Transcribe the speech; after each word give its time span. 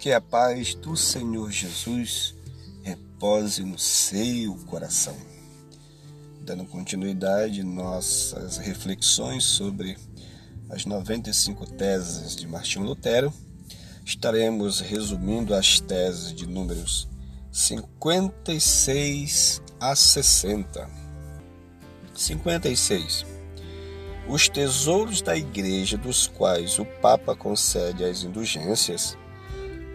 Que 0.00 0.12
a 0.12 0.20
paz 0.20 0.74
do 0.74 0.96
Senhor 0.96 1.50
Jesus 1.50 2.34
repose 2.82 3.62
no 3.62 3.78
seu 3.78 4.56
coração. 4.64 5.14
Dando 6.40 6.64
continuidade 6.64 7.62
nossas 7.62 8.56
reflexões 8.56 9.44
sobre 9.44 9.98
as 10.70 10.86
95 10.86 11.66
teses 11.72 12.34
de 12.34 12.46
Martinho 12.46 12.86
Lutero, 12.86 13.30
estaremos 14.02 14.80
resumindo 14.80 15.54
as 15.54 15.80
teses 15.80 16.32
de 16.32 16.46
números 16.46 17.06
56 17.52 19.60
a 19.78 19.94
60. 19.94 20.88
56. 22.14 23.26
Os 24.26 24.48
tesouros 24.48 25.20
da 25.20 25.36
igreja 25.36 25.98
dos 25.98 26.26
quais 26.26 26.78
o 26.78 26.86
Papa 26.86 27.36
concede 27.36 28.02
as 28.02 28.22
indulgências 28.22 29.19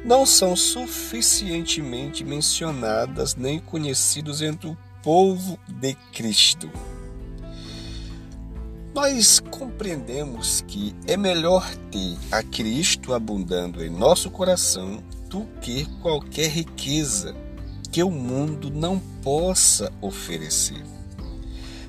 não 0.06 0.24
são 0.24 0.56
suficientemente 0.56 2.24
mencionadas 2.24 3.36
nem 3.36 3.60
conhecidos 3.60 4.40
entre 4.40 4.70
o 4.70 4.78
povo 5.02 5.58
de 5.68 5.96
Cristo. 6.14 6.70
Nós 8.94 9.40
compreendemos 9.40 10.64
que 10.68 10.96
é 11.08 11.18
melhor 11.18 11.68
ter 11.92 12.18
a 12.32 12.44
Cristo 12.44 13.16
abundando 13.16 13.84
em 13.84 13.90
nosso 13.90 14.30
coração 14.30 15.04
do 15.28 15.44
que 15.60 15.86
qualquer 16.02 16.50
riqueza 16.50 17.36
que 17.92 18.04
o 18.04 18.12
mundo 18.12 18.70
não 18.70 19.00
possa 19.24 19.92
oferecer. 20.02 20.84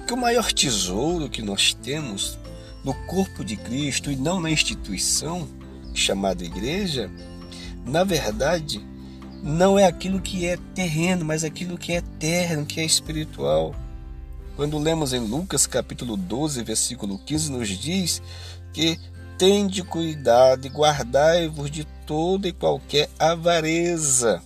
Que 0.07 0.15
o 0.15 0.17
maior 0.17 0.51
tesouro 0.53 1.29
que 1.29 1.43
nós 1.43 1.75
temos 1.75 2.39
no 2.83 2.95
corpo 3.07 3.45
de 3.45 3.57
Cristo 3.57 4.11
e 4.11 4.17
não 4.17 4.41
na 4.41 4.51
instituição 4.51 5.47
chamada 5.95 6.45
igreja 6.45 7.11
na 7.87 8.05
verdade, 8.05 8.85
não 9.43 9.79
é 9.79 9.85
aquilo 9.85 10.21
que 10.21 10.47
é 10.47 10.57
terreno, 10.75 11.25
mas 11.25 11.45
aquilo 11.45 11.79
que 11.79 11.93
é 11.93 11.97
eterno, 11.97 12.67
que 12.67 12.81
é 12.81 12.85
espiritual. 12.85 13.75
Quando 14.57 14.79
lemos 14.79 15.13
em 15.13 15.21
Lucas 15.21 15.67
capítulo 15.67 16.17
12, 16.17 16.63
versículo 16.65 17.19
15, 17.19 17.53
nos 17.53 17.69
diz 17.69 18.23
que 18.73 18.99
tende 19.39 19.83
cuidado 19.83 20.67
e 20.67 20.71
guardai-vos 20.71 21.71
de 21.71 21.85
toda 22.07 22.49
e 22.49 22.53
qualquer 22.53 23.09
avareza, 23.19 24.43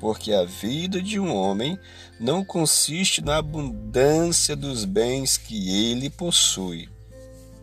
porque 0.00 0.32
a 0.32 0.44
vida 0.44 1.00
de 1.00 1.18
um 1.18 1.34
homem 1.34 1.78
não 2.18 2.44
consiste 2.44 3.22
na 3.22 3.36
abundância 3.36 4.56
dos 4.56 4.84
bens 4.84 5.36
que 5.36 5.90
ele 5.90 6.10
possui. 6.10 6.88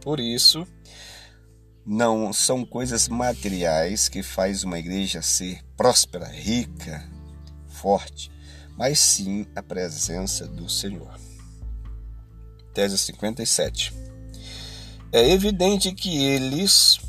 Por 0.02 0.20
isso, 0.20 0.66
não 1.92 2.32
são 2.32 2.64
coisas 2.64 3.08
materiais 3.08 4.08
que 4.08 4.22
faz 4.22 4.64
uma 4.64 4.78
igreja 4.78 5.24
ser 5.24 5.66
próspera, 5.76 6.28
rica, 6.28 7.04
forte, 7.68 8.32
mas 8.78 9.00
sim 9.00 9.48
a 9.56 9.64
presença 9.64 10.46
do 10.46 10.70
Senhor. 10.70 11.20
Tese 12.76 12.96
57. 12.96 13.92
É 15.12 15.32
evidente 15.32 15.92
que 15.92 16.24
eles, 16.24 17.00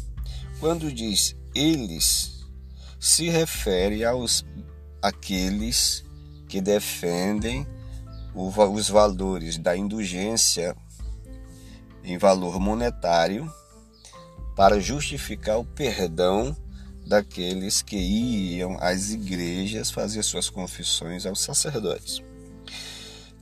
quando 0.58 0.90
diz 0.90 1.36
eles, 1.54 2.46
se 2.98 3.28
refere 3.28 4.02
aos 4.02 4.46
aqueles 5.02 6.02
que 6.48 6.58
defendem 6.58 7.66
os 8.34 8.88
valores 8.88 9.58
da 9.58 9.76
indulgência 9.76 10.74
em 12.02 12.16
valor 12.16 12.58
monetário 12.58 13.59
para 14.60 14.78
justificar 14.78 15.58
o 15.58 15.64
perdão 15.64 16.54
daqueles 17.06 17.80
que 17.80 17.96
iam 17.96 18.76
às 18.78 19.10
igrejas 19.10 19.90
fazer 19.90 20.22
suas 20.22 20.50
confissões 20.50 21.24
aos 21.24 21.40
sacerdotes. 21.40 22.22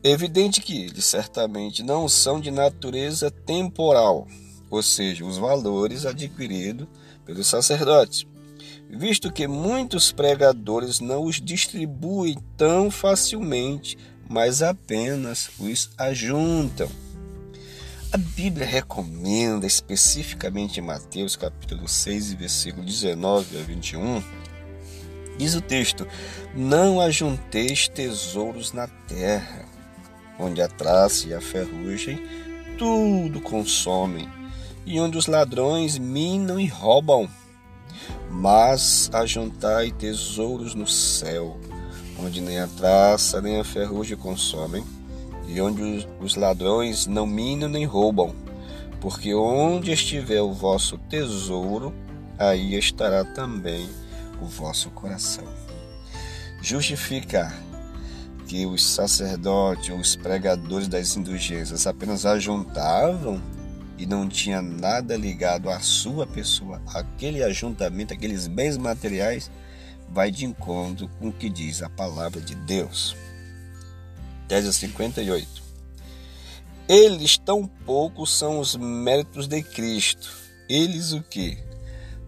É 0.00 0.10
evidente 0.10 0.60
que 0.60 0.80
eles 0.80 1.04
certamente 1.04 1.82
não 1.82 2.08
são 2.08 2.40
de 2.40 2.52
natureza 2.52 3.32
temporal, 3.32 4.28
ou 4.70 4.80
seja, 4.80 5.24
os 5.24 5.38
valores 5.38 6.06
adquiridos 6.06 6.86
pelos 7.26 7.48
sacerdotes, 7.48 8.24
visto 8.88 9.32
que 9.32 9.48
muitos 9.48 10.12
pregadores 10.12 11.00
não 11.00 11.24
os 11.24 11.40
distribuem 11.40 12.38
tão 12.56 12.92
facilmente, 12.92 13.98
mas 14.30 14.62
apenas 14.62 15.50
os 15.58 15.90
ajuntam. 15.98 16.88
A 18.10 18.16
Bíblia 18.16 18.64
recomenda 18.64 19.66
especificamente 19.66 20.80
em 20.80 20.82
Mateus 20.82 21.36
capítulo 21.36 21.86
6, 21.86 22.32
versículo 22.32 22.82
19 22.82 23.58
a 23.58 23.62
21, 23.62 24.22
diz 25.36 25.54
o 25.54 25.60
texto: 25.60 26.06
Não 26.54 27.02
ajunteis 27.02 27.86
tesouros 27.86 28.72
na 28.72 28.86
terra, 28.86 29.66
onde 30.38 30.62
a 30.62 30.68
traça 30.68 31.28
e 31.28 31.34
a 31.34 31.40
ferrugem 31.42 32.18
tudo 32.78 33.42
consomem, 33.42 34.26
e 34.86 34.98
onde 34.98 35.18
os 35.18 35.26
ladrões 35.26 35.98
minam 35.98 36.58
e 36.58 36.66
roubam. 36.66 37.28
Mas 38.30 39.10
ajuntai 39.12 39.92
tesouros 39.92 40.74
no 40.74 40.86
céu, 40.86 41.60
onde 42.18 42.40
nem 42.40 42.58
a 42.58 42.68
traça 42.68 43.42
nem 43.42 43.60
a 43.60 43.64
ferrugem 43.64 44.16
consomem 44.16 44.82
e 45.48 45.60
onde 45.60 46.06
os 46.20 46.36
ladrões 46.36 47.06
não 47.06 47.26
minam 47.26 47.68
nem 47.68 47.86
roubam, 47.86 48.34
porque 49.00 49.34
onde 49.34 49.90
estiver 49.90 50.42
o 50.42 50.52
vosso 50.52 50.98
tesouro, 51.08 51.94
aí 52.38 52.74
estará 52.74 53.24
também 53.24 53.88
o 54.40 54.44
vosso 54.44 54.90
coração. 54.90 55.44
Justificar 56.60 57.58
que 58.46 58.66
os 58.66 58.84
sacerdotes 58.84 59.90
ou 59.90 59.98
os 59.98 60.16
pregadores 60.16 60.88
das 60.88 61.16
indulgências 61.16 61.86
apenas 61.86 62.26
ajuntavam 62.26 63.40
e 63.98 64.06
não 64.06 64.28
tinha 64.28 64.62
nada 64.62 65.16
ligado 65.16 65.68
à 65.68 65.80
sua 65.80 66.26
pessoa, 66.26 66.80
aquele 66.94 67.42
ajuntamento, 67.42 68.14
aqueles 68.14 68.46
bens 68.46 68.76
materiais, 68.76 69.50
vai 70.08 70.30
de 70.30 70.44
encontro 70.44 71.08
com 71.18 71.28
o 71.28 71.32
que 71.32 71.50
diz 71.50 71.82
a 71.82 71.90
palavra 71.90 72.40
de 72.40 72.54
Deus. 72.54 73.16
Tese 74.48 74.72
58. 74.72 75.62
Eles 76.88 77.36
tão 77.36 77.66
poucos 77.66 78.32
são 78.32 78.58
os 78.58 78.74
méritos 78.74 79.46
de 79.46 79.62
Cristo. 79.62 80.34
Eles 80.66 81.12
o 81.12 81.22
que? 81.22 81.58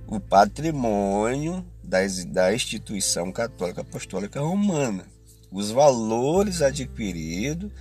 O 0.06 0.20
patrimônio 0.20 1.64
das, 1.82 2.26
da 2.26 2.54
instituição 2.54 3.32
católica 3.32 3.80
apostólica 3.80 4.38
romana. 4.38 5.06
Os 5.50 5.70
valores 5.70 6.60
adquiridos 6.60 7.72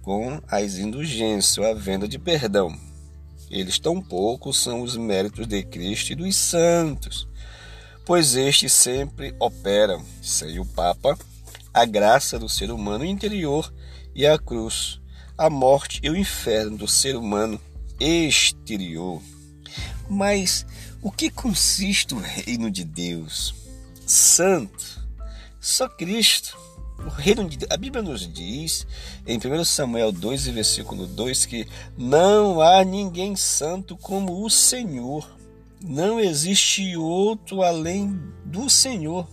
com 0.00 0.40
as 0.48 0.78
indulgências, 0.78 1.66
a 1.66 1.74
venda 1.74 2.06
de 2.06 2.20
perdão. 2.20 2.72
Eles 3.50 3.80
tão 3.80 4.00
poucos 4.00 4.62
são 4.62 4.82
os 4.82 4.96
méritos 4.96 5.46
de 5.46 5.62
Cristo 5.64 6.12
e 6.12 6.14
dos 6.14 6.36
santos, 6.36 7.26
pois 8.06 8.36
estes 8.36 8.72
sempre 8.72 9.34
operam, 9.40 10.04
sem 10.22 10.60
o 10.60 10.64
Papa, 10.64 11.18
a 11.74 11.84
graça 11.84 12.38
do 12.38 12.48
ser 12.48 12.70
humano 12.70 13.04
interior 13.04 13.72
e 14.18 14.26
a 14.26 14.36
cruz, 14.36 15.00
a 15.38 15.48
morte 15.48 16.00
e 16.02 16.10
o 16.10 16.16
inferno 16.16 16.76
do 16.76 16.88
ser 16.88 17.14
humano 17.14 17.60
exterior. 18.00 19.22
Mas 20.10 20.66
o 21.00 21.12
que 21.12 21.30
consiste 21.30 22.16
o 22.16 22.18
reino 22.18 22.68
de 22.68 22.84
Deus? 22.84 23.54
Santo, 24.04 25.06
só 25.60 25.88
Cristo. 25.88 26.58
O 26.98 27.08
reino 27.10 27.48
de 27.48 27.58
Deus. 27.58 27.70
A 27.70 27.76
Bíblia 27.76 28.02
nos 28.02 28.26
diz 28.26 28.84
em 29.24 29.38
1 29.38 29.64
Samuel 29.64 30.10
2, 30.10 30.48
versículo 30.48 31.06
2, 31.06 31.46
que 31.46 31.68
não 31.96 32.60
há 32.60 32.82
ninguém 32.82 33.36
santo 33.36 33.96
como 33.96 34.44
o 34.44 34.50
Senhor. 34.50 35.30
Não 35.80 36.18
existe 36.18 36.96
outro 36.96 37.62
além 37.62 38.20
do 38.44 38.68
Senhor. 38.68 39.28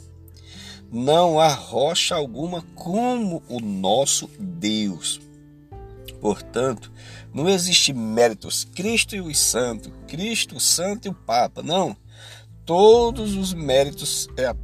Não 0.92 1.40
há 1.40 1.54
rocha 1.54 2.16
alguma 2.16 2.62
como 2.76 3.44
o 3.50 3.60
nosso 3.60 4.30
Deus. 4.40 5.20
Portanto, 6.22 6.92
não 7.34 7.50
existe 7.50 7.94
méritos 7.94 8.64
Cristo 8.64 9.16
e 9.16 9.22
os 9.22 9.38
santos, 9.38 9.92
Cristo, 10.08 10.56
o 10.56 10.60
santo 10.60 11.08
e 11.08 11.10
o 11.10 11.14
Papa. 11.14 11.62
Não. 11.62 11.96
Todos 12.66 13.36
os 13.36 13.54
méritos 13.54 14.28
é, 14.38 14.56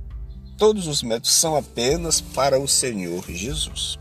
todos 0.57 0.87
os 0.87 1.03
méritos 1.03 1.31
são 1.31 1.55
apenas 1.55 2.21
para 2.21 2.59
o 2.59 2.67
Senhor 2.67 3.23
Jesus. 3.29 3.99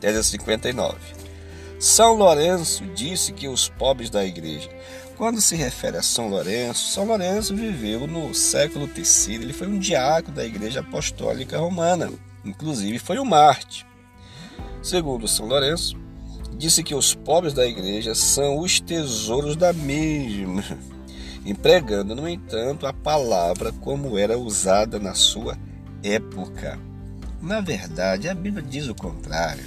Tese 0.00 0.22
59. 0.24 1.25
São 1.78 2.14
Lourenço 2.14 2.84
disse 2.94 3.32
que 3.32 3.48
os 3.48 3.68
pobres 3.68 4.10
da 4.10 4.24
igreja 4.24 4.70
quando 5.16 5.40
se 5.40 5.56
refere 5.56 5.96
a 5.96 6.02
São 6.02 6.28
Lourenço, 6.28 6.92
São 6.92 7.06
Lourenço 7.06 7.56
viveu 7.56 8.06
no 8.06 8.34
século 8.34 8.86
III, 8.86 9.34
ele 9.36 9.52
foi 9.54 9.66
um 9.66 9.78
diácono 9.78 10.36
da 10.36 10.44
Igreja 10.44 10.80
Apostólica 10.80 11.58
Romana, 11.58 12.12
inclusive 12.44 12.98
foi 12.98 13.18
um 13.18 13.24
Marte. 13.24 13.86
Segundo 14.82 15.26
São 15.26 15.46
Lourenço, 15.46 15.96
disse 16.58 16.82
que 16.82 16.94
os 16.94 17.14
pobres 17.14 17.54
da 17.54 17.66
igreja 17.66 18.14
são 18.14 18.58
os 18.58 18.78
tesouros 18.78 19.56
da 19.56 19.72
mesma. 19.72 20.62
empregando, 21.46 22.14
no 22.14 22.28
entanto, 22.28 22.86
a 22.86 22.92
palavra 22.92 23.72
como 23.72 24.18
era 24.18 24.36
usada 24.36 24.98
na 24.98 25.14
sua 25.14 25.56
época. 26.02 26.78
Na 27.40 27.62
verdade, 27.62 28.28
a 28.28 28.34
Bíblia 28.34 28.62
diz 28.62 28.86
o 28.86 28.94
contrário. 28.94 29.64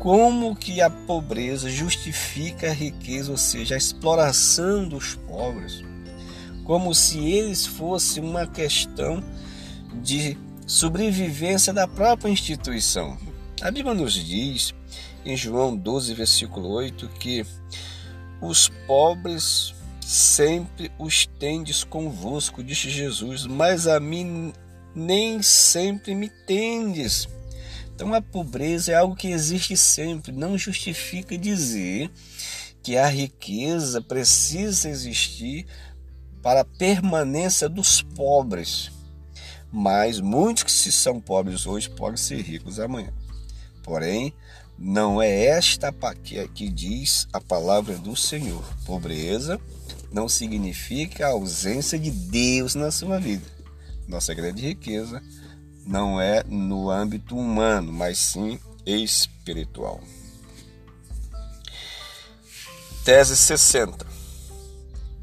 Como 0.00 0.56
que 0.56 0.80
a 0.80 0.88
pobreza 0.88 1.68
justifica 1.68 2.70
a 2.70 2.72
riqueza, 2.72 3.30
ou 3.30 3.36
seja, 3.36 3.74
a 3.74 3.78
exploração 3.78 4.88
dos 4.88 5.14
pobres? 5.14 5.84
Como 6.64 6.94
se 6.94 7.18
eles 7.18 7.66
fossem 7.66 8.24
uma 8.24 8.46
questão 8.46 9.22
de 10.02 10.38
sobrevivência 10.66 11.70
da 11.70 11.86
própria 11.86 12.30
instituição. 12.30 13.18
A 13.60 13.70
Bíblia 13.70 13.92
nos 13.92 14.14
diz, 14.14 14.74
em 15.22 15.36
João 15.36 15.76
12, 15.76 16.14
versículo 16.14 16.70
8, 16.70 17.06
que 17.18 17.44
os 18.40 18.70
pobres 18.86 19.74
sempre 20.00 20.90
os 20.98 21.26
tendes 21.26 21.84
convosco, 21.84 22.64
disse 22.64 22.88
Jesus, 22.88 23.44
mas 23.44 23.86
a 23.86 24.00
mim 24.00 24.54
nem 24.94 25.42
sempre 25.42 26.14
me 26.14 26.30
tendes. 26.46 27.28
Então 28.00 28.14
a 28.14 28.22
pobreza 28.22 28.92
é 28.92 28.94
algo 28.94 29.14
que 29.14 29.28
existe 29.28 29.76
sempre, 29.76 30.32
não 30.32 30.56
justifica 30.56 31.36
dizer 31.36 32.10
que 32.82 32.96
a 32.96 33.06
riqueza 33.06 34.00
precisa 34.00 34.88
existir 34.88 35.66
para 36.40 36.62
a 36.62 36.64
permanência 36.64 37.68
dos 37.68 38.00
pobres. 38.00 38.90
Mas 39.70 40.18
muitos 40.18 40.62
que 40.62 40.72
se 40.72 40.90
são 40.90 41.20
pobres 41.20 41.66
hoje 41.66 41.90
podem 41.90 42.16
ser 42.16 42.40
ricos 42.40 42.80
amanhã. 42.80 43.12
Porém, 43.82 44.32
não 44.78 45.20
é 45.20 45.48
esta 45.48 45.92
que, 46.22 46.48
que 46.48 46.70
diz 46.70 47.28
a 47.34 47.38
palavra 47.38 47.98
do 47.98 48.16
Senhor. 48.16 48.64
Pobreza 48.86 49.60
não 50.10 50.26
significa 50.26 51.26
a 51.26 51.32
ausência 51.32 51.98
de 51.98 52.10
Deus 52.10 52.74
na 52.74 52.90
sua 52.90 53.20
vida. 53.20 53.44
Nossa 54.08 54.32
grande 54.32 54.62
riqueza 54.62 55.22
não 55.86 56.20
é 56.20 56.44
no 56.44 56.90
âmbito 56.90 57.36
humano, 57.36 57.92
mas 57.92 58.18
sim 58.18 58.58
espiritual. 58.86 60.00
Tese 63.04 63.36
60. 63.36 64.06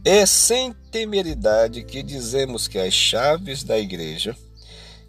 É 0.04 0.26
sem 0.26 0.74
temeridade 0.92 1.84
que 1.84 2.02
dizemos 2.02 2.68
que 2.68 2.80
as 2.80 2.94
chaves 2.94 3.64
da 3.64 3.78
igreja, 3.78 4.36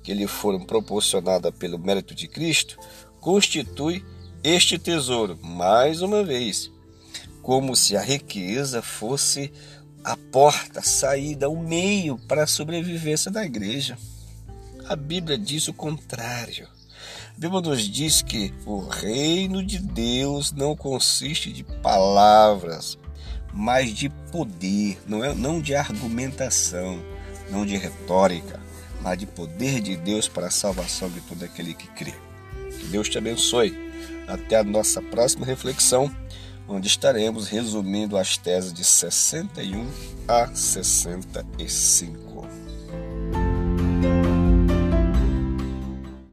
que 0.03 0.12
lhe 0.12 0.27
foram 0.27 0.65
proporcionadas 0.65 1.55
pelo 1.56 1.79
mérito 1.79 2.15
de 2.15 2.27
Cristo, 2.27 2.79
constituem 3.21 4.05
este 4.43 4.79
tesouro, 4.79 5.39
mais 5.43 6.03
uma 6.03 6.23
vez, 6.23 6.71
como 7.43 7.75
se 7.75 7.97
a 7.97 8.03
riqueza 8.03 8.83
fosse 8.83 9.53
a 10.05 10.17
porta, 10.17 10.81
a 10.81 10.83
saída, 10.83 11.49
o 11.49 11.61
meio 11.61 12.19
para 12.29 12.45
a 12.45 12.47
sobrevivência 12.47 13.31
da 13.31 13.45
igreja. 13.45 13.97
A 14.88 14.96
Bíblia 14.96 15.37
diz 15.37 15.69
o 15.69 15.75
contrário. 15.75 16.67
A 16.67 17.38
Bíblia 17.38 17.61
nos 17.61 17.82
diz 17.82 18.23
que 18.23 18.55
o 18.64 18.81
reino 18.81 19.62
de 19.62 19.79
Deus 19.79 20.50
não 20.50 20.75
consiste 20.75 21.52
de 21.52 21.62
palavras, 21.62 22.96
mas 23.52 23.93
de 23.93 24.08
poder, 24.08 24.99
não, 25.06 25.23
é, 25.23 25.35
não 25.35 25.61
de 25.61 25.75
argumentação, 25.75 26.99
não 27.50 27.67
de 27.67 27.76
retórica, 27.76 28.58
mas 29.02 29.19
de 29.19 29.26
poder 29.26 29.82
de 29.82 29.94
Deus 29.94 30.26
para 30.26 30.46
a 30.46 30.50
salvação 30.50 31.11
de 31.11 31.20
todo 31.20 31.43
aquele 31.43 31.75
que 31.75 31.88
crê. 31.88 32.14
Que 32.81 32.87
Deus 32.87 33.11
te 33.11 33.19
abençoe. 33.19 33.76
Até 34.26 34.56
a 34.56 34.64
nossa 34.64 35.02
próxima 35.02 35.44
reflexão, 35.44 36.11
onde 36.67 36.88
estaremos 36.88 37.46
resumindo 37.46 38.17
as 38.17 38.38
teses 38.38 38.73
de 38.73 38.85
61 38.85 39.87
a 40.26 40.46
65. 40.46 42.28